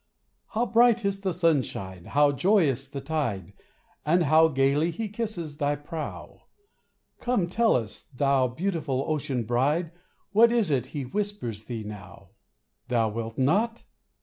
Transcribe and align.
How 0.55 0.65
bright 0.65 1.05
is 1.05 1.21
the 1.21 1.31
sunshine, 1.31 2.05
how 2.05 2.31
joyous 2.31 2.87
the 2.87 3.01
tide, 3.01 3.53
And 4.03 4.23
how 4.23 4.47
gaily 4.47 4.89
he 4.89 5.07
kisses 5.07 5.57
thy 5.57 5.75
prow! 5.75 6.45
Come, 7.19 7.47
tell 7.47 7.75
us, 7.75 8.05
thou 8.11 8.47
beautiful 8.47 9.05
ocean 9.07 9.43
bride, 9.43 9.91
What 10.31 10.51
is 10.51 10.71
it 10.71 10.87
he 10.97 11.03
whispers 11.05 11.65
thee 11.65 11.83
now? 11.83 12.29
Thou 12.87 13.09
wilt 13.09 13.37
not? 13.37 13.83